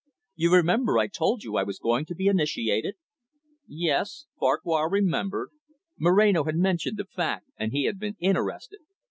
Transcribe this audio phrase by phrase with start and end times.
[0.35, 2.95] You remember I told you I was going to be initiated?"
[3.67, 5.49] Yes, Farquhar remembered.
[5.99, 8.79] Moreno had mentioned the fact, and he had been interested.